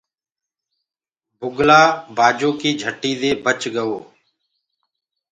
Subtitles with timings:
[1.39, 1.83] بُگلو
[2.15, 3.97] بآجو ڪي جھٽي دي بچ گوتو۔